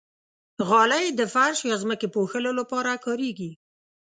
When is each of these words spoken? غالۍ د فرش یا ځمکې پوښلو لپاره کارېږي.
غالۍ 0.67 1.05
د 1.19 1.21
فرش 1.33 1.59
یا 1.69 1.75
ځمکې 1.83 2.07
پوښلو 2.15 2.51
لپاره 2.59 3.01
کارېږي. 3.05 3.51